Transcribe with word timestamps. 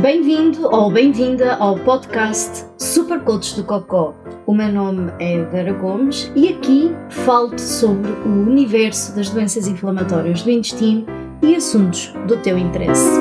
Bem-vindo 0.00 0.66
ou 0.74 0.90
bem-vinda 0.90 1.56
ao 1.56 1.78
podcast 1.78 2.64
Super 2.78 3.20
Coach 3.20 3.54
do 3.54 3.64
Cocó. 3.64 4.14
O 4.46 4.54
meu 4.54 4.72
nome 4.72 5.12
é 5.20 5.44
Vera 5.44 5.74
Gomes 5.74 6.32
e 6.34 6.48
aqui 6.48 6.90
falo-te 7.10 7.60
sobre 7.60 8.10
o 8.10 8.48
universo 8.48 9.14
das 9.14 9.28
doenças 9.28 9.66
inflamatórias 9.66 10.42
do 10.42 10.50
intestino 10.50 11.04
e 11.42 11.54
assuntos 11.54 12.14
do 12.26 12.38
teu 12.38 12.56
interesse. 12.56 13.20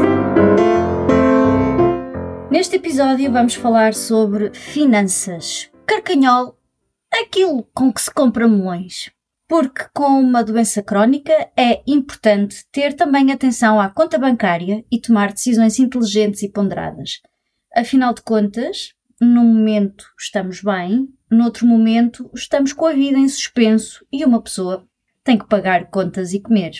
Neste 2.49 2.77
episódio 2.77 3.29
vamos 3.29 3.55
falar 3.55 3.93
sobre 3.93 4.53
finanças. 4.53 5.69
Carcanhol, 5.85 6.57
aquilo 7.11 7.67
com 7.73 7.91
que 7.91 8.01
se 8.01 8.09
compra 8.09 8.47
melões 8.47 9.11
porque 9.49 9.85
com 9.95 10.21
uma 10.21 10.43
doença 10.43 10.83
crónica 10.83 11.33
é 11.57 11.81
importante 11.87 12.67
ter 12.71 12.93
também 12.93 13.31
atenção 13.31 13.81
à 13.81 13.89
conta 13.89 14.19
bancária 14.19 14.85
e 14.91 15.01
tomar 15.01 15.33
decisões 15.33 15.79
inteligentes 15.79 16.43
e 16.43 16.49
ponderadas. 16.49 17.19
Afinal 17.75 18.13
de 18.13 18.21
contas, 18.21 18.93
num 19.19 19.45
momento 19.45 20.05
estamos 20.19 20.61
bem, 20.61 21.09
noutro 21.31 21.65
momento 21.65 22.29
estamos 22.35 22.73
com 22.73 22.85
a 22.85 22.93
vida 22.93 23.17
em 23.17 23.27
suspenso 23.27 24.05
e 24.13 24.23
uma 24.23 24.39
pessoa 24.39 24.87
tem 25.23 25.35
que 25.35 25.47
pagar 25.47 25.89
contas 25.89 26.31
e 26.31 26.39
comer. 26.39 26.73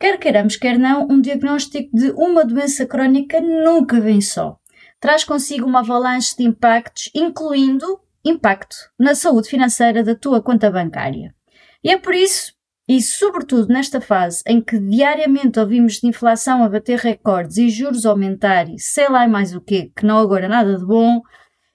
Quer 0.00 0.18
queiramos, 0.18 0.56
quer 0.56 0.78
não, 0.78 1.06
um 1.10 1.20
diagnóstico 1.20 1.94
de 1.94 2.12
uma 2.12 2.46
doença 2.46 2.86
crónica 2.86 3.42
nunca 3.42 4.00
vem 4.00 4.22
só. 4.22 4.58
Traz 4.98 5.22
consigo 5.22 5.66
uma 5.66 5.80
avalanche 5.80 6.34
de 6.34 6.44
impactos, 6.44 7.10
incluindo 7.14 8.00
impacto 8.24 8.74
na 8.98 9.14
saúde 9.14 9.50
financeira 9.50 10.02
da 10.02 10.14
tua 10.14 10.42
conta 10.42 10.70
bancária. 10.70 11.36
E 11.86 11.90
é 11.90 11.96
por 11.96 12.16
isso, 12.16 12.52
e 12.88 13.00
sobretudo 13.00 13.72
nesta 13.72 14.00
fase 14.00 14.42
em 14.44 14.60
que 14.60 14.76
diariamente 14.76 15.60
ouvimos 15.60 16.00
de 16.00 16.08
inflação 16.08 16.64
a 16.64 16.68
bater 16.68 16.98
recordes 16.98 17.58
e 17.58 17.70
juros 17.70 18.04
aumentar 18.04 18.68
e 18.68 18.76
sei 18.76 19.08
lá 19.08 19.28
mais 19.28 19.54
o 19.54 19.60
quê, 19.60 19.92
que 19.94 20.04
não 20.04 20.18
agora 20.18 20.48
nada 20.48 20.76
de 20.76 20.84
bom, 20.84 21.22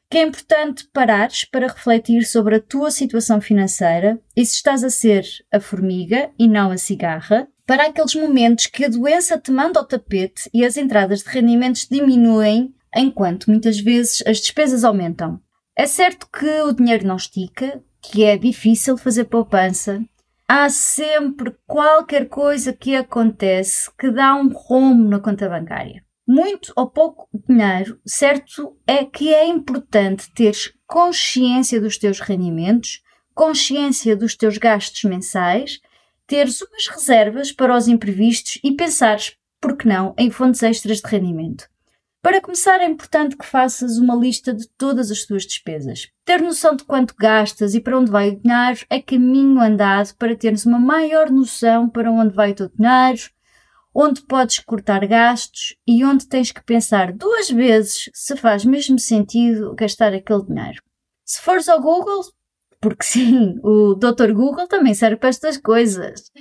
que 0.09 0.17
é 0.17 0.23
importante 0.23 0.85
parares 0.91 1.45
para 1.45 1.69
refletir 1.69 2.25
sobre 2.25 2.57
a 2.57 2.59
tua 2.59 2.91
situação 2.91 3.39
financeira 3.39 4.19
e 4.35 4.45
se 4.45 4.55
estás 4.55 4.83
a 4.83 4.89
ser 4.89 5.23
a 5.49 5.61
formiga 5.61 6.29
e 6.37 6.45
não 6.45 6.71
a 6.71 6.77
cigarra, 6.77 7.47
para 7.65 7.85
aqueles 7.85 8.13
momentos 8.13 8.65
que 8.65 8.83
a 8.83 8.89
doença 8.89 9.39
te 9.39 9.49
manda 9.49 9.79
ao 9.79 9.87
tapete 9.87 10.49
e 10.53 10.65
as 10.65 10.75
entradas 10.75 11.19
de 11.23 11.29
rendimentos 11.29 11.87
diminuem, 11.89 12.75
enquanto 12.93 13.49
muitas 13.49 13.79
vezes 13.79 14.21
as 14.27 14.41
despesas 14.41 14.83
aumentam. 14.83 15.39
É 15.73 15.85
certo 15.85 16.27
que 16.37 16.61
o 16.63 16.73
dinheiro 16.73 17.07
não 17.07 17.15
estica, 17.15 17.81
que 18.01 18.23
é 18.23 18.37
difícil 18.37 18.97
fazer 18.97 19.25
poupança, 19.25 20.03
há 20.47 20.69
sempre 20.69 21.55
qualquer 21.67 22.27
coisa 22.27 22.73
que 22.73 22.95
acontece 22.95 23.89
que 23.97 24.11
dá 24.11 24.35
um 24.35 24.49
rombo 24.49 25.07
na 25.07 25.19
conta 25.19 25.47
bancária. 25.47 26.03
Muito 26.27 26.73
ou 26.75 26.89
pouco 26.89 27.27
dinheiro, 27.47 27.99
certo 28.05 28.77
é 28.87 29.03
que 29.05 29.33
é 29.33 29.45
importante 29.45 30.31
teres 30.33 30.73
consciência 30.87 31.79
dos 31.79 31.97
teus 31.97 32.19
rendimentos, 32.19 33.01
consciência 33.33 34.15
dos 34.15 34.35
teus 34.35 34.57
gastos 34.57 35.03
mensais, 35.03 35.79
teres 36.27 36.61
umas 36.61 36.87
reservas 36.87 37.51
para 37.51 37.75
os 37.75 37.87
imprevistos 37.87 38.59
e 38.63 38.71
pensares, 38.75 39.35
por 39.59 39.77
que 39.77 39.87
não, 39.87 40.13
em 40.17 40.29
fontes 40.31 40.63
extras 40.63 41.01
de 41.01 41.07
rendimento. 41.07 41.69
Para 42.21 42.39
começar, 42.39 42.79
é 42.81 42.85
importante 42.85 43.35
que 43.35 43.45
faças 43.45 43.97
uma 43.97 44.15
lista 44.15 44.53
de 44.53 44.67
todas 44.77 45.09
as 45.09 45.25
tuas 45.25 45.43
despesas. 45.43 46.07
Ter 46.23 46.39
noção 46.39 46.75
de 46.75 46.83
quanto 46.83 47.15
gastas 47.17 47.73
e 47.73 47.79
para 47.81 47.97
onde 47.97 48.11
vai 48.11 48.29
o 48.29 48.39
dinheiro 48.39 48.85
é 48.91 49.01
caminho 49.01 49.59
andado 49.59 50.13
para 50.17 50.35
teres 50.35 50.63
uma 50.63 50.77
maior 50.77 51.31
noção 51.31 51.89
para 51.89 52.11
onde 52.11 52.35
vai 52.35 52.51
o 52.51 52.55
teu 52.55 52.69
dinheiro, 52.69 53.21
onde 53.91 54.21
podes 54.21 54.59
cortar 54.59 55.05
gastos 55.07 55.75
e 55.87 56.05
onde 56.05 56.27
tens 56.27 56.51
que 56.51 56.63
pensar 56.63 57.11
duas 57.11 57.49
vezes 57.49 58.07
se 58.13 58.35
faz 58.37 58.63
mesmo 58.63 58.99
sentido 58.99 59.73
gastar 59.73 60.13
aquele 60.13 60.45
dinheiro. 60.45 60.79
Se 61.25 61.41
fores 61.41 61.67
ao 61.67 61.81
Google, 61.81 62.21
porque 62.79 63.01
sim, 63.03 63.59
o 63.63 63.95
Dr. 63.95 64.31
Google 64.31 64.67
também 64.67 64.93
serve 64.93 65.15
para 65.15 65.29
estas 65.29 65.57
coisas, 65.57 66.31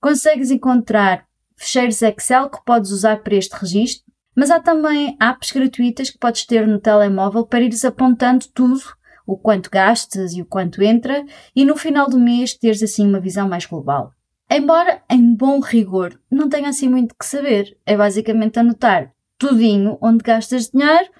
consegues 0.00 0.50
encontrar 0.50 1.28
fecheiros 1.56 2.02
Excel 2.02 2.50
que 2.50 2.64
podes 2.64 2.90
usar 2.90 3.22
para 3.22 3.36
este 3.36 3.54
registro 3.54 4.07
mas 4.38 4.52
há 4.52 4.60
também 4.60 5.16
apps 5.20 5.50
gratuitas 5.50 6.10
que 6.10 6.18
podes 6.18 6.46
ter 6.46 6.64
no 6.64 6.78
telemóvel 6.78 7.44
para 7.44 7.60
ires 7.60 7.84
apontando 7.84 8.46
tudo, 8.54 8.80
o 9.26 9.36
quanto 9.36 9.68
gastas 9.68 10.32
e 10.32 10.40
o 10.40 10.46
quanto 10.46 10.80
entra, 10.80 11.24
e 11.56 11.64
no 11.64 11.76
final 11.76 12.08
do 12.08 12.20
mês 12.20 12.54
teres 12.54 12.80
assim 12.80 13.04
uma 13.04 13.18
visão 13.18 13.48
mais 13.48 13.66
global. 13.66 14.12
Embora, 14.48 15.02
em 15.10 15.34
bom 15.34 15.58
rigor, 15.58 16.16
não 16.30 16.48
tenha 16.48 16.68
assim 16.68 16.88
muito 16.88 17.16
que 17.18 17.26
saber, 17.26 17.76
é 17.84 17.96
basicamente 17.96 18.60
anotar 18.60 19.12
tudinho 19.36 19.98
onde 20.00 20.22
gastas 20.22 20.70
dinheiro 20.70 21.10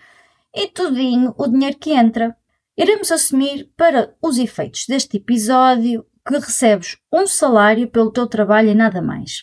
e 0.54 0.68
tudinho 0.68 1.34
o 1.36 1.48
dinheiro 1.48 1.76
que 1.76 1.90
entra. 1.90 2.36
Iremos 2.76 3.10
assumir, 3.10 3.68
para 3.76 4.14
os 4.22 4.38
efeitos 4.38 4.84
deste 4.86 5.16
episódio, 5.16 6.06
que 6.24 6.34
recebes 6.34 6.96
um 7.12 7.26
salário 7.26 7.88
pelo 7.88 8.12
teu 8.12 8.28
trabalho 8.28 8.68
e 8.68 8.76
nada 8.76 9.02
mais. 9.02 9.42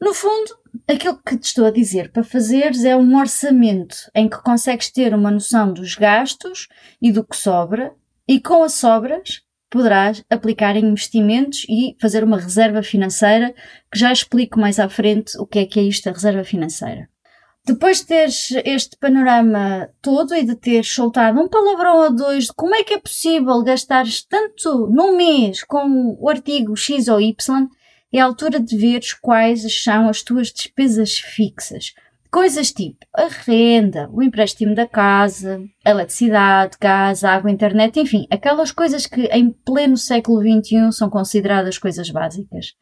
No 0.00 0.12
fundo, 0.12 0.58
aquilo 0.88 1.20
que 1.24 1.36
te 1.36 1.44
estou 1.44 1.66
a 1.66 1.70
dizer 1.70 2.12
para 2.12 2.22
fazeres 2.22 2.84
é 2.84 2.96
um 2.96 3.18
orçamento 3.18 3.96
em 4.14 4.28
que 4.28 4.42
consegues 4.42 4.90
ter 4.90 5.14
uma 5.14 5.30
noção 5.30 5.72
dos 5.72 5.94
gastos 5.94 6.68
e 7.00 7.10
do 7.10 7.24
que 7.24 7.36
sobra, 7.36 7.94
e 8.28 8.40
com 8.40 8.62
as 8.62 8.74
sobras 8.74 9.42
poderás 9.68 10.24
aplicar 10.30 10.76
em 10.76 10.84
investimentos 10.84 11.66
e 11.68 11.96
fazer 12.00 12.22
uma 12.22 12.38
reserva 12.38 12.82
financeira, 12.82 13.54
que 13.92 13.98
já 13.98 14.12
explico 14.12 14.58
mais 14.60 14.78
à 14.78 14.88
frente 14.88 15.36
o 15.38 15.46
que 15.46 15.58
é 15.58 15.66
que 15.66 15.80
é 15.80 15.82
isto, 15.82 16.08
a 16.08 16.12
reserva 16.12 16.44
financeira. 16.44 17.08
Depois 17.66 17.98
de 17.98 18.06
teres 18.06 18.52
este 18.64 18.96
panorama 18.96 19.90
todo 20.00 20.36
e 20.36 20.44
de 20.44 20.54
teres 20.54 20.88
soltado 20.88 21.40
um 21.40 21.48
palavrão 21.48 22.04
ou 22.04 22.14
dois 22.14 22.44
de 22.44 22.52
como 22.54 22.76
é 22.76 22.84
que 22.84 22.94
é 22.94 22.98
possível 22.98 23.60
gastares 23.64 24.24
tanto 24.24 24.86
num 24.86 25.16
mês 25.16 25.64
com 25.64 26.16
o 26.20 26.28
artigo 26.28 26.76
X 26.76 27.08
ou 27.08 27.20
Y, 27.20 27.68
é 28.12 28.20
a 28.20 28.24
altura 28.24 28.60
de 28.60 28.76
veres 28.76 29.12
quais 29.12 29.82
são 29.82 30.08
as 30.08 30.22
tuas 30.22 30.52
despesas 30.52 31.18
fixas. 31.18 31.92
Coisas 32.30 32.72
tipo 32.72 32.98
a 33.14 33.28
renda, 33.28 34.08
o 34.12 34.22
empréstimo 34.22 34.74
da 34.74 34.86
casa, 34.86 35.62
a 35.84 35.90
eletricidade, 35.90 36.76
gás, 36.80 37.24
água, 37.24 37.50
internet, 37.50 37.98
enfim, 37.98 38.26
aquelas 38.30 38.70
coisas 38.70 39.06
que 39.06 39.22
em 39.26 39.50
pleno 39.50 39.96
século 39.96 40.40
XXI 40.40 40.92
são 40.92 41.08
consideradas 41.08 41.78
coisas 41.78 42.10
básicas. 42.10 42.74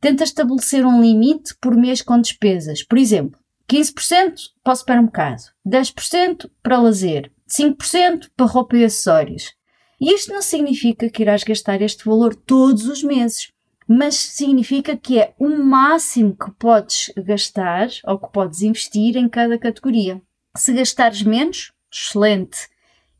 Tenta 0.00 0.24
estabelecer 0.24 0.84
um 0.84 1.00
limite 1.00 1.54
por 1.60 1.76
mês 1.76 2.02
com 2.02 2.20
despesas. 2.20 2.82
Por 2.82 2.98
exemplo, 2.98 3.38
15% 3.70 4.34
para 4.62 4.72
o 4.72 4.76
supermercado, 4.76 5.42
10% 5.66 6.50
para 6.62 6.80
lazer, 6.80 7.32
5% 7.48 8.28
para 8.36 8.46
roupa 8.46 8.76
e 8.76 8.84
acessórios. 8.84 9.54
E 10.00 10.12
isto 10.12 10.32
não 10.32 10.42
significa 10.42 11.08
que 11.08 11.22
irás 11.22 11.42
gastar 11.42 11.80
este 11.80 12.04
valor 12.04 12.34
todos 12.34 12.86
os 12.86 13.02
meses 13.02 13.50
mas 13.88 14.16
significa 14.16 14.96
que 14.96 15.18
é 15.18 15.34
o 15.38 15.48
máximo 15.48 16.36
que 16.36 16.50
podes 16.52 17.12
gastar 17.16 17.88
ou 18.04 18.18
que 18.18 18.32
podes 18.32 18.62
investir 18.62 19.16
em 19.16 19.28
cada 19.28 19.58
categoria. 19.58 20.20
Se 20.56 20.72
gastares 20.72 21.22
menos, 21.22 21.72
excelente. 21.92 22.68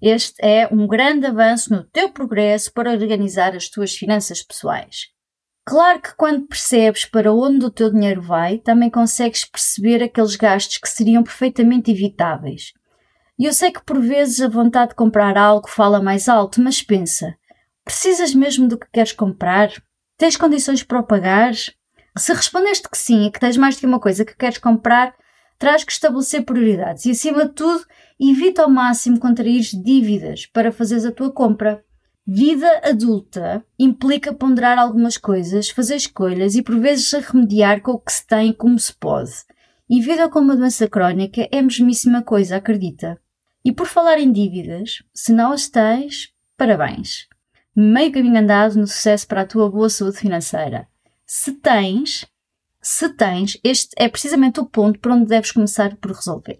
Este 0.01 0.35
é 0.45 0.69
um 0.71 0.87
grande 0.87 1.27
avanço 1.27 1.73
no 1.73 1.85
teu 1.85 2.11
progresso 2.11 2.73
para 2.73 2.91
organizar 2.91 3.55
as 3.55 3.69
tuas 3.69 3.95
finanças 3.95 4.43
pessoais. 4.43 5.09
Claro 5.65 6.01
que 6.01 6.15
quando 6.15 6.47
percebes 6.47 7.05
para 7.05 7.33
onde 7.33 7.65
o 7.65 7.71
teu 7.71 7.91
dinheiro 7.91 8.23
vai, 8.23 8.59
também 8.59 8.89
consegues 8.89 9.45
perceber 9.45 10.03
aqueles 10.03 10.37
gastos 10.37 10.79
que 10.79 10.89
seriam 10.89 11.25
perfeitamente 11.25 11.91
evitáveis. 11.91 12.73
E 13.39 13.47
eu 13.47 13.53
sei 13.53 13.71
que 13.71 13.85
por 13.85 14.01
vezes 14.01 14.41
a 14.41 14.49
vontade 14.49 14.91
de 14.91 14.95
comprar 14.95 15.37
algo 15.37 15.69
fala 15.69 16.01
mais 16.01 16.29
alto, 16.29 16.61
mas 16.61 16.83
pensa: 16.83 17.37
precisas 17.85 18.35
mesmo 18.35 18.69
do 18.69 18.79
que 18.79 18.87
queres 18.93 19.13
comprar? 19.13 19.71
Tens 20.19 20.37
condições 20.37 20.83
para 20.83 21.01
o 21.01 21.03
pagar? 21.03 21.53
Se 22.17 22.33
respondeste 22.33 22.89
que 22.89 22.97
sim 22.97 23.27
e 23.27 23.31
que 23.31 23.39
tens 23.39 23.57
mais 23.59 23.79
de 23.79 23.85
uma 23.85 24.01
coisa 24.01 24.25
que 24.25 24.35
queres 24.35 24.57
comprar, 24.57 25.15
terás 25.59 25.85
que 25.85 25.93
estabelecer 25.93 26.43
prioridades 26.43 27.05
e, 27.05 27.11
acima 27.11 27.45
de 27.45 27.53
tudo, 27.53 27.85
evita 28.19 28.63
ao 28.63 28.71
máximo 28.71 29.21
contrair 29.21 29.61
dívidas 29.61 30.47
para 30.47 30.73
fazeres 30.73 31.05
a 31.05 31.13
tua 31.13 31.31
compra. 31.31 31.85
Vida 32.27 32.81
adulta 32.83 33.63
implica 33.79 34.33
ponderar 34.33 34.79
algumas 34.79 35.19
coisas, 35.19 35.69
fazer 35.69 35.97
escolhas 35.97 36.55
e 36.55 36.63
por 36.63 36.81
vezes 36.81 37.13
remediar 37.13 37.83
com 37.83 37.93
o 37.93 37.99
que 37.99 38.13
se 38.13 38.27
tem 38.27 38.55
como 38.55 38.79
se 38.79 38.95
pode. 38.95 39.33
E 39.89 40.01
vida 40.01 40.31
com 40.31 40.41
uma 40.41 40.57
doença 40.57 40.89
crónica 40.89 41.47
é 41.53 41.59
a 41.59 41.63
mesmíssima 41.63 42.23
coisa, 42.23 42.57
acredita. 42.57 43.21
E 43.63 43.71
por 43.71 43.87
falar 43.87 44.19
em 44.19 44.33
dívidas, 44.33 45.03
se 45.15 45.31
não 45.31 45.53
as 45.53 45.69
tens, 45.69 46.33
parabéns 46.57 47.29
meio 47.77 48.11
caminho 48.11 48.39
andado 48.39 48.77
no 48.77 48.87
sucesso 48.87 49.27
para 49.27 49.43
a 49.43 49.47
tua 49.47 49.71
boa 49.71 49.91
saúde 49.91 50.17
financeira. 50.17 50.89
Se 51.27 51.53
tens, 51.53 52.27
se 52.81 53.09
tens, 53.11 53.59
este 53.63 53.91
é 53.99 54.09
precisamente 54.09 54.61
o 54.61 54.65
ponto 54.65 54.99
por 54.99 55.13
onde 55.13 55.27
deves 55.27 55.53
começar 55.53 55.95
por 55.97 56.13
resolver. 56.13 56.59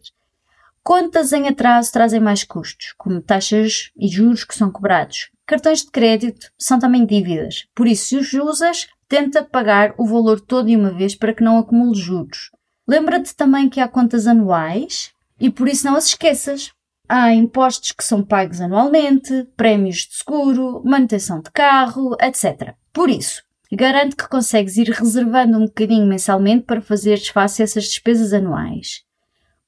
Contas 0.83 1.33
em 1.33 1.49
atraso 1.49 1.91
trazem 1.91 2.21
mais 2.21 2.45
custos, 2.45 2.95
como 2.99 3.21
taxas 3.21 3.91
e 3.97 4.07
juros 4.07 4.45
que 4.45 4.55
são 4.55 4.71
cobrados. 4.71 5.31
Cartões 5.47 5.81
de 5.81 5.91
crédito 5.91 6.51
são 6.59 6.79
também 6.79 7.07
dívidas, 7.07 7.67
por 7.75 7.87
isso, 7.87 8.07
se 8.07 8.17
os 8.17 8.33
usas, 8.35 8.87
tenta 9.09 9.43
pagar 9.43 9.95
o 9.97 10.07
valor 10.07 10.41
todo 10.41 10.67
de 10.67 10.77
uma 10.77 10.91
vez 10.91 11.15
para 11.15 11.33
que 11.33 11.43
não 11.43 11.59
acumule 11.59 11.99
juros. 11.99 12.51
Lembra-te 12.87 13.35
também 13.35 13.69
que 13.69 13.81
há 13.81 13.89
contas 13.89 14.27
anuais 14.27 15.13
e 15.41 15.51
por 15.51 15.67
isso 15.69 15.87
não 15.87 15.97
as 15.97 16.07
esqueças. 16.07 16.73
Há 17.09 17.33
impostos 17.33 17.93
que 17.93 18.03
são 18.03 18.23
pagos 18.23 18.61
anualmente, 18.61 19.49
prémios 19.57 19.99
de 19.99 20.17
seguro, 20.17 20.83
manutenção 20.85 21.41
de 21.41 21.51
carro, 21.53 22.17
etc. 22.21 22.75
Por 22.93 23.09
isso, 23.09 23.43
garante 23.73 24.17
que 24.17 24.29
consegues 24.29 24.77
ir 24.77 24.89
reservando 24.91 25.57
um 25.59 25.67
bocadinho 25.67 26.07
mensalmente 26.07 26.65
para 26.65 26.81
fazeres 26.81 27.29
face 27.29 27.63
a 27.63 27.65
essas 27.65 27.85
despesas 27.85 28.33
anuais. 28.33 29.03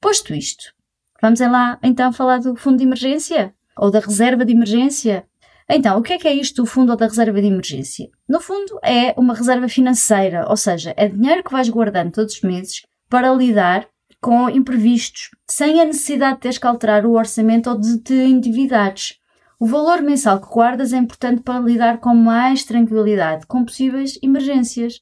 Posto 0.01 0.33
isto, 0.33 0.73
vamos 1.21 1.39
lá 1.39 1.79
então 1.83 2.11
falar 2.11 2.39
do 2.39 2.55
fundo 2.55 2.77
de 2.77 2.83
emergência? 2.83 3.53
Ou 3.77 3.89
da 3.89 3.99
reserva 3.99 4.43
de 4.43 4.51
emergência? 4.51 5.25
Então, 5.69 5.99
o 5.99 6.01
que 6.01 6.13
é 6.13 6.17
que 6.17 6.27
é 6.27 6.33
isto 6.33 6.63
do 6.63 6.65
fundo 6.65 6.91
ou 6.91 6.97
da 6.97 7.05
reserva 7.05 7.39
de 7.39 7.47
emergência? 7.47 8.09
No 8.27 8.41
fundo, 8.41 8.79
é 8.83 9.13
uma 9.15 9.35
reserva 9.35 9.69
financeira, 9.69 10.45
ou 10.49 10.57
seja, 10.57 10.93
é 10.97 11.07
dinheiro 11.07 11.43
que 11.43 11.51
vais 11.51 11.69
guardando 11.69 12.11
todos 12.11 12.33
os 12.33 12.41
meses 12.41 12.81
para 13.07 13.31
lidar 13.31 13.87
com 14.19 14.49
imprevistos, 14.49 15.29
sem 15.49 15.81
a 15.81 15.85
necessidade 15.85 16.35
de 16.35 16.41
teres 16.41 16.57
que 16.57 16.67
alterar 16.67 17.05
o 17.05 17.17
orçamento 17.17 17.69
ou 17.69 17.77
de 17.77 17.97
te 17.99 18.13
endividares. 18.13 19.15
O 19.59 19.65
valor 19.65 20.01
mensal 20.01 20.39
que 20.39 20.47
guardas 20.47 20.93
é 20.93 20.97
importante 20.97 21.41
para 21.41 21.59
lidar 21.59 21.99
com 21.99 22.13
mais 22.13 22.63
tranquilidade 22.63 23.45
com 23.47 23.65
possíveis 23.65 24.17
emergências. 24.21 25.01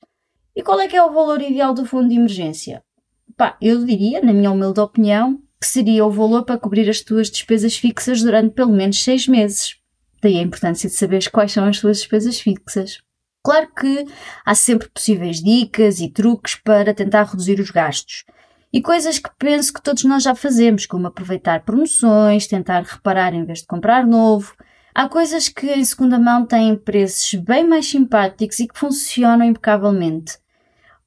E 0.55 0.63
qual 0.63 0.79
é 0.79 0.87
que 0.87 0.95
é 0.95 1.03
o 1.03 1.13
valor 1.13 1.41
ideal 1.41 1.73
do 1.73 1.85
fundo 1.85 2.09
de 2.09 2.15
emergência? 2.15 2.81
Pá, 3.35 3.55
eu 3.61 3.85
diria, 3.85 4.21
na 4.21 4.33
minha 4.33 4.49
humilde 4.49 4.79
opinião, 4.79 5.39
que 5.59 5.67
seria 5.67 6.05
o 6.05 6.09
valor 6.09 6.43
para 6.43 6.57
cobrir 6.57 6.89
as 6.89 7.01
tuas 7.01 7.29
despesas 7.29 7.75
fixas 7.75 8.23
durante 8.23 8.53
pelo 8.53 8.71
menos 8.71 9.03
seis 9.03 9.27
meses. 9.27 9.75
Daí 10.21 10.39
a 10.39 10.41
importância 10.41 10.89
de 10.89 10.95
saberes 10.95 11.27
quais 11.27 11.51
são 11.51 11.65
as 11.65 11.79
tuas 11.79 11.97
despesas 11.97 12.39
fixas. 12.39 12.99
Claro 13.43 13.67
que 13.73 14.05
há 14.45 14.55
sempre 14.55 14.89
possíveis 14.89 15.41
dicas 15.41 15.99
e 15.99 16.09
truques 16.09 16.55
para 16.55 16.93
tentar 16.93 17.23
reduzir 17.23 17.59
os 17.59 17.69
gastos, 17.69 18.23
e 18.77 18.81
coisas 18.83 19.17
que 19.17 19.31
penso 19.39 19.73
que 19.73 19.81
todos 19.81 20.03
nós 20.03 20.21
já 20.21 20.35
fazemos, 20.35 20.85
como 20.85 21.07
aproveitar 21.07 21.63
promoções, 21.63 22.45
tentar 22.45 22.83
reparar 22.83 23.33
em 23.33 23.43
vez 23.43 23.61
de 23.61 23.65
comprar 23.65 24.05
novo. 24.05 24.55
Há 24.93 25.09
coisas 25.09 25.49
que 25.49 25.65
em 25.65 25.83
segunda 25.83 26.19
mão 26.19 26.45
têm 26.45 26.75
preços 26.75 27.33
bem 27.41 27.67
mais 27.67 27.89
simpáticos 27.89 28.59
e 28.59 28.67
que 28.67 28.77
funcionam 28.77 29.47
impecavelmente. 29.47 30.37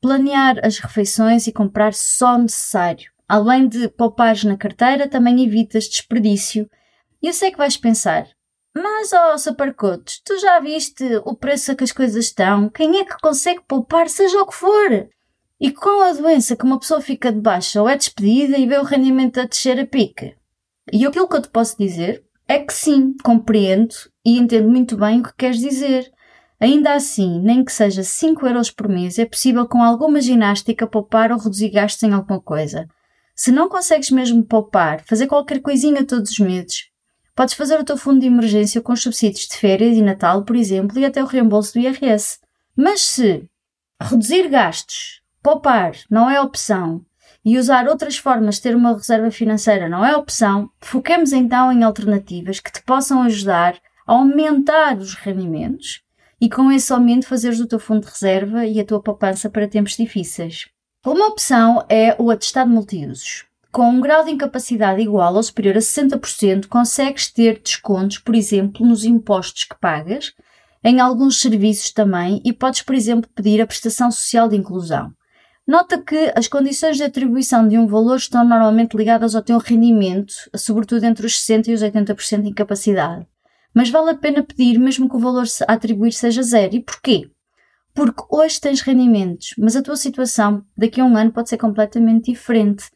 Planear 0.00 0.58
as 0.66 0.80
refeições 0.80 1.46
e 1.46 1.52
comprar 1.52 1.94
só 1.94 2.36
necessário. 2.36 3.08
Além 3.28 3.68
de 3.68 3.88
poupares 3.88 4.42
na 4.42 4.56
carteira, 4.56 5.06
também 5.06 5.40
evitas 5.44 5.84
desperdício. 5.84 6.68
E 7.22 7.28
eu 7.28 7.32
sei 7.32 7.52
que 7.52 7.58
vais 7.58 7.76
pensar, 7.76 8.26
mas, 8.76 9.12
ó, 9.12 9.34
oh, 9.34 9.38
Saparcotes, 9.38 10.20
tu 10.24 10.36
já 10.40 10.58
viste 10.58 11.04
o 11.24 11.36
preço 11.36 11.70
a 11.70 11.76
que 11.76 11.84
as 11.84 11.92
coisas 11.92 12.24
estão? 12.24 12.68
Quem 12.68 12.98
é 12.98 13.04
que 13.04 13.16
consegue 13.20 13.60
poupar, 13.68 14.08
seja 14.08 14.42
o 14.42 14.46
que 14.48 14.56
for? 14.56 15.08
E 15.60 15.70
com 15.70 16.00
a 16.00 16.12
doença 16.12 16.56
que 16.56 16.64
uma 16.64 16.80
pessoa 16.80 17.02
fica 17.02 17.30
de 17.30 17.38
baixa 17.38 17.82
ou 17.82 17.88
é 17.88 17.94
despedida 17.94 18.56
e 18.56 18.66
vê 18.66 18.78
o 18.78 18.82
rendimento 18.82 19.38
a 19.38 19.44
descer 19.44 19.78
a 19.78 19.86
pique. 19.86 20.34
E 20.90 21.04
aquilo 21.04 21.28
que 21.28 21.36
eu 21.36 21.42
te 21.42 21.50
posso 21.50 21.76
dizer 21.76 22.24
é 22.48 22.58
que 22.58 22.72
sim, 22.72 23.14
compreendo 23.22 23.94
e 24.24 24.38
entendo 24.38 24.70
muito 24.70 24.96
bem 24.96 25.20
o 25.20 25.22
que 25.22 25.34
queres 25.36 25.58
dizer. 25.58 26.10
Ainda 26.58 26.94
assim, 26.94 27.40
nem 27.40 27.62
que 27.62 27.72
seja 27.72 28.02
5 28.02 28.46
euros 28.46 28.70
por 28.70 28.88
mês, 28.88 29.18
é 29.18 29.26
possível 29.26 29.68
com 29.68 29.82
alguma 29.82 30.20
ginástica 30.20 30.86
poupar 30.86 31.30
ou 31.30 31.38
reduzir 31.38 31.68
gastos 31.68 32.02
em 32.02 32.12
alguma 32.12 32.40
coisa. 32.40 32.88
Se 33.36 33.52
não 33.52 33.68
consegues 33.68 34.10
mesmo 34.10 34.42
poupar, 34.42 35.04
fazer 35.04 35.26
qualquer 35.26 35.60
coisinha 35.60 36.04
todos 36.04 36.30
os 36.30 36.38
meses, 36.38 36.88
podes 37.36 37.54
fazer 37.54 37.78
o 37.78 37.84
teu 37.84 37.98
fundo 37.98 38.20
de 38.20 38.26
emergência 38.26 38.80
com 38.80 38.94
os 38.94 39.02
subsídios 39.02 39.46
de 39.46 39.56
férias 39.56 39.96
e 39.96 40.02
Natal, 40.02 40.42
por 40.42 40.56
exemplo, 40.56 40.98
e 40.98 41.04
até 41.04 41.22
o 41.22 41.26
reembolso 41.26 41.74
do 41.74 41.80
IRS. 41.80 42.38
Mas 42.74 43.02
se 43.02 43.48
reduzir 44.00 44.48
gastos 44.48 45.19
poupar 45.42 45.92
não 46.10 46.28
é 46.28 46.40
opção 46.40 47.04
e 47.44 47.58
usar 47.58 47.88
outras 47.88 48.18
formas 48.18 48.56
de 48.56 48.62
ter 48.62 48.76
uma 48.76 48.94
reserva 48.94 49.30
financeira 49.30 49.88
não 49.88 50.04
é 50.04 50.14
opção, 50.16 50.70
foquemos 50.80 51.32
então 51.32 51.72
em 51.72 51.82
alternativas 51.82 52.60
que 52.60 52.72
te 52.72 52.82
possam 52.82 53.22
ajudar 53.22 53.76
a 54.06 54.12
aumentar 54.12 54.98
os 54.98 55.14
rendimentos 55.14 56.02
e 56.40 56.48
com 56.48 56.72
esse 56.72 56.92
aumento 56.92 57.26
fazeres 57.26 57.60
o 57.60 57.66
teu 57.66 57.78
fundo 57.78 58.06
de 58.06 58.12
reserva 58.12 58.66
e 58.66 58.80
a 58.80 58.84
tua 58.84 59.02
poupança 59.02 59.50
para 59.50 59.68
tempos 59.68 59.96
difíceis. 59.96 60.68
Uma 61.04 61.28
opção 61.28 61.84
é 61.88 62.14
o 62.18 62.30
atestado 62.30 62.70
multiusos. 62.70 63.44
Com 63.72 63.88
um 63.88 64.00
grau 64.00 64.24
de 64.24 64.32
incapacidade 64.32 65.00
igual 65.00 65.34
ou 65.34 65.42
superior 65.42 65.76
a 65.76 65.80
60%, 65.80 66.66
consegues 66.66 67.32
ter 67.32 67.60
descontos, 67.60 68.18
por 68.18 68.34
exemplo, 68.34 68.84
nos 68.84 69.04
impostos 69.04 69.64
que 69.64 69.78
pagas, 69.78 70.34
em 70.82 70.98
alguns 70.98 71.40
serviços 71.40 71.92
também, 71.92 72.42
e 72.44 72.52
podes, 72.52 72.82
por 72.82 72.94
exemplo, 72.94 73.30
pedir 73.34 73.60
a 73.60 73.66
prestação 73.66 74.10
social 74.10 74.48
de 74.48 74.56
inclusão. 74.56 75.12
Nota 75.70 76.02
que 76.02 76.32
as 76.34 76.48
condições 76.48 76.96
de 76.96 77.04
atribuição 77.04 77.68
de 77.68 77.78
um 77.78 77.86
valor 77.86 78.16
estão 78.16 78.44
normalmente 78.44 78.96
ligadas 78.96 79.36
ao 79.36 79.42
teu 79.42 79.56
rendimento, 79.58 80.34
sobretudo 80.52 81.04
entre 81.04 81.24
os 81.24 81.34
60% 81.34 81.68
e 81.68 81.72
os 81.72 81.80
80% 81.80 82.42
de 82.42 82.48
incapacidade. 82.48 83.24
Mas 83.72 83.88
vale 83.88 84.10
a 84.10 84.16
pena 84.16 84.42
pedir 84.42 84.80
mesmo 84.80 85.08
que 85.08 85.14
o 85.14 85.20
valor 85.20 85.44
a 85.68 85.72
atribuir 85.72 86.10
seja 86.10 86.42
zero. 86.42 86.74
E 86.74 86.80
porquê? 86.80 87.30
Porque 87.94 88.20
hoje 88.28 88.60
tens 88.60 88.80
rendimentos, 88.80 89.54
mas 89.56 89.76
a 89.76 89.82
tua 89.82 89.94
situação 89.94 90.64
daqui 90.76 91.00
a 91.00 91.04
um 91.04 91.16
ano 91.16 91.30
pode 91.30 91.48
ser 91.48 91.58
completamente 91.58 92.32
diferente. 92.32 92.90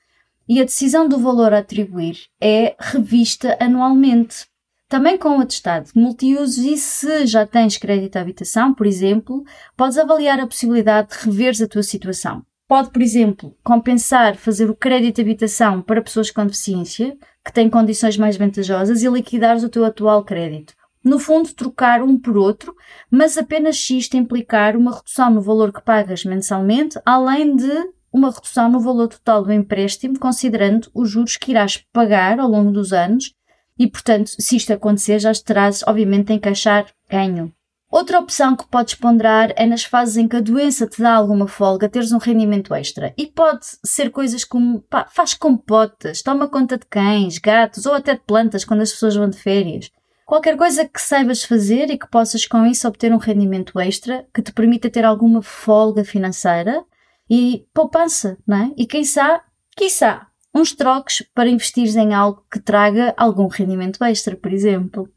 E 0.49 0.61
a 0.61 0.65
decisão 0.65 1.07
do 1.09 1.21
valor 1.21 1.55
a 1.55 1.59
atribuir 1.59 2.27
é 2.41 2.75
revista 2.81 3.57
anualmente. 3.61 4.49
Também 4.89 5.17
com 5.17 5.39
o 5.39 5.41
atestado 5.41 5.91
multiuso 5.95 6.67
e 6.67 6.77
se 6.77 7.25
já 7.25 7.47
tens 7.47 7.77
crédito 7.77 8.17
à 8.17 8.21
habitação, 8.21 8.75
por 8.75 8.85
exemplo, 8.85 9.45
podes 9.77 9.97
avaliar 9.97 10.41
a 10.41 10.47
possibilidade 10.49 11.11
de 11.11 11.25
reveres 11.25 11.63
a 11.63 11.69
tua 11.69 11.85
situação. 11.85 12.45
Pode, 12.67 12.91
por 12.91 13.03
exemplo, 13.03 13.55
compensar 13.63 14.37
fazer 14.37 14.71
o 14.71 14.75
crédito 14.75 15.17
de 15.17 15.23
habitação 15.23 15.83
para 15.83 16.03
pessoas 16.03 16.31
com 16.31 16.47
deficiência, 16.47 17.17
que 17.45 17.53
têm 17.53 17.69
condições 17.69 18.17
mais 18.17 18.37
vantajosas, 18.37 19.03
e 19.03 19.09
liquidares 19.09 19.63
o 19.63 19.69
teu 19.69 19.85
atual 19.85 20.25
crédito. 20.25 20.75
No 21.05 21.19
fundo, 21.19 21.53
trocar 21.53 22.03
um 22.03 22.19
por 22.19 22.39
outro, 22.39 22.75
mas 23.11 23.37
apenas 23.37 23.79
se 23.79 23.99
isto 23.99 24.17
implicar 24.17 24.75
uma 24.75 24.95
redução 24.95 25.31
no 25.31 25.43
valor 25.43 25.71
que 25.71 25.83
pagas 25.83 26.25
mensalmente, 26.25 26.99
além 27.05 27.55
de 27.55 27.71
uma 28.11 28.31
redução 28.31 28.71
no 28.71 28.81
valor 28.81 29.09
total 29.09 29.43
do 29.43 29.53
empréstimo, 29.53 30.19
considerando 30.19 30.91
os 30.95 31.11
juros 31.11 31.37
que 31.37 31.51
irás 31.51 31.77
pagar 31.93 32.41
ao 32.41 32.49
longo 32.49 32.71
dos 32.71 32.95
anos, 32.95 33.35
e 33.79 33.87
portanto, 33.87 34.31
se 34.39 34.57
isto 34.57 34.73
acontecer, 34.73 35.19
já 35.19 35.33
terás, 35.35 35.83
obviamente, 35.87 36.33
a 36.33 36.35
encaixar 36.35 36.87
ganho. 37.11 37.53
Outra 37.95 38.19
opção 38.19 38.57
que 38.57 38.67
podes 38.67 38.97
ponderar 38.97 39.53
é 39.55 39.65
nas 39.65 39.85
fases 39.85 40.17
em 40.17 40.27
que 40.27 40.35
a 40.35 40.41
doença 40.41 40.85
te 40.85 41.01
dá 41.01 41.15
alguma 41.15 41.47
folga, 41.47 41.89
teres 41.89 42.11
um 42.11 42.19
rendimento 42.19 42.75
extra. 42.75 43.15
E 43.17 43.25
pode 43.25 43.67
ser 43.85 44.11
coisas 44.11 44.45
como, 44.45 44.81
pá, 44.81 45.07
faz 45.09 45.33
compotas, 45.33 46.21
toma 46.21 46.49
conta 46.49 46.77
de 46.77 46.87
cães, 46.87 47.39
gatos 47.39 47.87
ou 47.87 47.95
até 47.95 48.15
de 48.15 48.23
plantas 48.23 48.65
quando 48.65 48.81
as 48.81 48.91
pessoas 48.91 49.15
vão 49.15 49.31
de 49.31 49.39
férias. 49.39 49.93
Qualquer 50.27 50.57
coisa 50.57 50.85
que 50.85 51.01
saibas 51.01 51.45
fazer 51.45 51.89
e 51.89 51.97
que 51.97 52.11
possas 52.11 52.45
com 52.47 52.67
isso 52.67 52.89
obter 52.89 53.13
um 53.13 53.17
rendimento 53.17 53.79
extra 53.79 54.27
que 54.35 54.43
te 54.43 54.51
permita 54.51 54.91
ter 54.91 55.05
alguma 55.05 55.41
folga 55.41 56.03
financeira 56.03 56.85
e 57.31 57.65
poupança, 57.73 58.37
não 58.45 58.57
é? 58.57 58.73
E 58.77 58.87
quem 58.87 59.05
sabe, 59.05 59.41
quiçá, 59.77 60.27
uns 60.53 60.73
troques 60.73 61.25
para 61.33 61.49
investires 61.49 61.95
em 61.95 62.13
algo 62.13 62.45
que 62.51 62.59
traga 62.59 63.15
algum 63.17 63.47
rendimento 63.47 64.03
extra, 64.03 64.35
por 64.35 64.53
exemplo. 64.53 65.09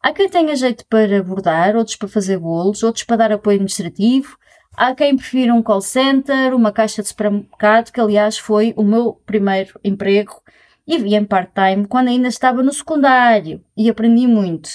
Há 0.00 0.12
quem 0.12 0.28
tenha 0.28 0.54
jeito 0.54 0.86
para 0.86 1.22
bordar, 1.22 1.76
outros 1.76 1.96
para 1.96 2.08
fazer 2.08 2.38
bolos, 2.38 2.82
outros 2.82 3.04
para 3.04 3.16
dar 3.16 3.32
apoio 3.32 3.56
administrativo. 3.56 4.38
Há 4.76 4.94
quem 4.94 5.16
prefira 5.16 5.52
um 5.52 5.62
call 5.62 5.80
center, 5.80 6.54
uma 6.54 6.70
caixa 6.70 7.02
de 7.02 7.08
supermercado, 7.08 7.90
que 7.90 8.00
aliás 8.00 8.38
foi 8.38 8.72
o 8.76 8.84
meu 8.84 9.14
primeiro 9.26 9.78
emprego 9.82 10.40
e 10.86 10.96
vi 10.98 11.14
em 11.14 11.24
part-time 11.24 11.86
quando 11.86 12.08
ainda 12.08 12.28
estava 12.28 12.62
no 12.62 12.72
secundário 12.72 13.62
e 13.76 13.90
aprendi 13.90 14.26
muito. 14.26 14.70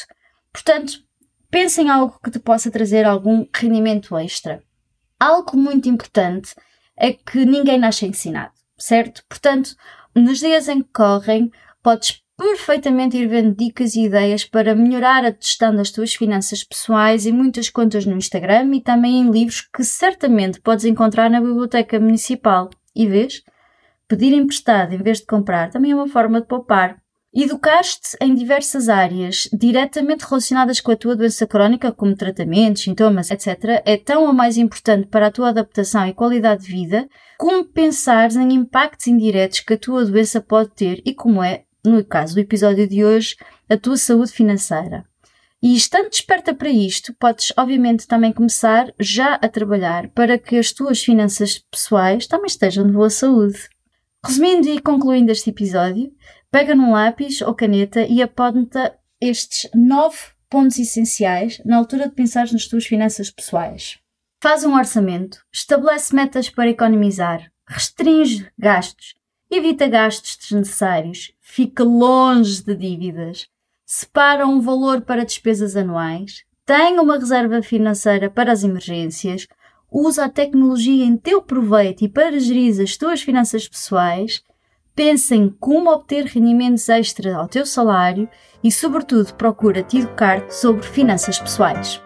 Portanto, 0.51 0.99
pense 1.49 1.81
em 1.81 1.89
algo 1.89 2.19
que 2.23 2.29
te 2.29 2.37
possa 2.37 2.69
trazer 2.69 3.05
algum 3.05 3.47
rendimento 3.55 4.17
extra. 4.17 4.61
Algo 5.19 5.55
muito 5.55 5.87
importante 5.87 6.53
é 6.97 7.13
que 7.13 7.45
ninguém 7.45 7.79
nasce 7.79 8.05
ensinado, 8.05 8.53
certo? 8.77 9.23
Portanto, 9.27 9.75
nos 10.13 10.39
dias 10.39 10.67
em 10.67 10.81
que 10.81 10.89
correm, 10.93 11.51
podes 11.81 12.22
perfeitamente 12.37 13.17
ir 13.17 13.27
vendo 13.27 13.55
dicas 13.55 13.95
e 13.95 14.05
ideias 14.05 14.43
para 14.43 14.75
melhorar 14.75 15.23
a 15.23 15.31
gestão 15.31 15.75
das 15.75 15.91
tuas 15.91 16.13
finanças 16.13 16.63
pessoais 16.63 17.25
em 17.25 17.31
muitas 17.31 17.69
contas 17.69 18.05
no 18.05 18.17
Instagram 18.17 18.75
e 18.75 18.81
também 18.81 19.21
em 19.21 19.31
livros 19.31 19.61
que 19.61 19.83
certamente 19.83 20.59
podes 20.59 20.85
encontrar 20.85 21.29
na 21.29 21.39
biblioteca 21.39 21.99
municipal. 21.99 22.69
E 22.95 23.07
vês? 23.07 23.43
Pedir 24.07 24.33
emprestado 24.33 24.93
em 24.93 24.97
vez 24.97 25.19
de 25.19 25.25
comprar 25.25 25.69
também 25.69 25.91
é 25.91 25.95
uma 25.95 26.07
forma 26.07 26.41
de 26.41 26.47
poupar. 26.47 27.01
Educar-te 27.35 28.15
em 28.21 28.35
diversas 28.35 28.89
áreas 28.89 29.49
diretamente 29.51 30.23
relacionadas 30.23 30.79
com 30.79 30.91
a 30.91 30.95
tua 30.95 31.15
doença 31.15 31.47
crónica, 31.47 31.91
como 31.91 32.15
tratamentos, 32.15 32.83
sintomas, 32.83 33.31
etc., 33.31 33.81
é 33.85 33.97
tão 33.97 34.27
ou 34.27 34.33
mais 34.33 34.55
importante 34.55 35.07
para 35.07 35.27
a 35.27 35.31
tua 35.31 35.49
adaptação 35.49 36.05
e 36.05 36.13
qualidade 36.13 36.65
de 36.65 36.71
vida, 36.71 37.09
como 37.39 37.65
pensares 37.65 38.35
em 38.35 38.53
impactos 38.53 39.07
indiretos 39.07 39.61
que 39.61 39.73
a 39.73 39.77
tua 39.77 40.05
doença 40.05 40.39
pode 40.41 40.69
ter 40.75 41.01
e 41.03 41.15
como 41.15 41.41
é 41.41 41.63
no 41.83 42.03
caso 42.03 42.35
do 42.35 42.39
episódio 42.39 42.87
de 42.87 43.03
hoje, 43.03 43.35
a 43.69 43.77
tua 43.77 43.97
saúde 43.97 44.31
financeira. 44.31 45.05
E 45.61 45.75
estando 45.75 46.09
desperta 46.09 46.53
para 46.53 46.69
isto, 46.69 47.13
podes 47.13 47.53
obviamente 47.57 48.05
também 48.05 48.33
começar 48.33 48.93
já 48.99 49.35
a 49.35 49.47
trabalhar 49.47 50.09
para 50.09 50.37
que 50.37 50.57
as 50.57 50.73
tuas 50.73 51.01
finanças 51.01 51.57
pessoais 51.57 52.27
também 52.27 52.47
estejam 52.47 52.85
de 52.85 52.91
boa 52.91 53.09
saúde. 53.09 53.69
Resumindo 54.25 54.67
e 54.67 54.81
concluindo 54.81 55.31
este 55.31 55.49
episódio, 55.49 56.11
pega 56.51 56.75
num 56.75 56.91
lápis 56.91 57.41
ou 57.41 57.53
caneta 57.55 58.01
e 58.05 58.21
aponta 58.21 58.93
estes 59.21 59.69
nove 59.73 60.17
pontos 60.49 60.77
essenciais 60.77 61.61
na 61.65 61.77
altura 61.77 62.09
de 62.09 62.13
pensar 62.13 62.51
nas 62.51 62.67
tuas 62.67 62.85
finanças 62.85 63.31
pessoais. 63.31 63.97
Faz 64.41 64.65
um 64.65 64.75
orçamento, 64.75 65.39
estabelece 65.51 66.13
metas 66.13 66.49
para 66.49 66.69
economizar, 66.69 67.49
restringe 67.65 68.51
gastos, 68.59 69.15
evita 69.49 69.87
gastos 69.87 70.37
desnecessários, 70.37 71.33
fica 71.39 71.83
longe 71.83 72.63
de 72.63 72.75
dívidas, 72.75 73.47
separa 73.85 74.47
um 74.47 74.59
valor 74.59 75.01
para 75.01 75.25
despesas 75.25 75.75
anuais, 75.75 76.43
tem 76.65 76.99
uma 76.99 77.17
reserva 77.17 77.61
financeira 77.61 78.29
para 78.29 78.51
as 78.51 78.63
emergências, 78.63 79.47
usa 79.91 80.25
a 80.25 80.29
tecnologia 80.29 81.05
em 81.05 81.17
teu 81.17 81.41
proveito 81.41 82.03
e 82.03 82.09
para 82.09 82.39
gerir 82.39 82.81
as 82.81 82.97
tuas 82.97 83.21
finanças 83.21 83.67
pessoais, 83.67 84.41
pensa 84.95 85.35
em 85.35 85.49
como 85.49 85.91
obter 85.91 86.25
rendimentos 86.25 86.89
extra 86.89 87.35
ao 87.35 87.47
teu 87.47 87.65
salário 87.65 88.27
e, 88.63 88.71
sobretudo, 88.71 89.33
procura 89.35 89.83
te 89.83 89.97
educar 89.99 90.49
sobre 90.49 90.83
finanças 90.83 91.39
pessoais. 91.39 92.01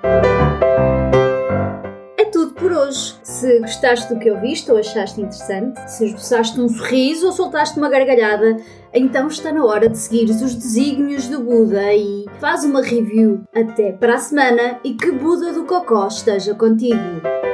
Hoje. 2.88 3.16
Se 3.22 3.60
gostaste 3.60 4.14
do 4.14 4.20
que 4.20 4.32
ouviste 4.32 4.72
ou 4.72 4.78
achaste 4.78 5.20
interessante, 5.20 5.80
se 5.90 6.06
esboçaste 6.06 6.60
um 6.60 6.70
sorriso 6.70 7.28
ou 7.28 7.32
soltaste 7.34 7.78
uma 7.78 7.90
gargalhada, 7.90 8.58
então 8.94 9.28
está 9.28 9.52
na 9.52 9.64
hora 9.66 9.90
de 9.90 9.98
seguir 9.98 10.30
os 10.30 10.56
desígnios 10.56 11.28
do 11.28 11.42
Buda 11.42 11.94
e 11.94 12.26
faz 12.40 12.64
uma 12.64 12.82
review. 12.82 13.44
Até 13.54 13.92
para 13.92 14.16
a 14.16 14.20
semana 14.20 14.80
e 14.84 14.94
que 14.94 15.12
Buda 15.12 15.52
do 15.52 15.66
Cocó 15.66 16.08
esteja 16.08 16.56
contigo. 16.56 17.47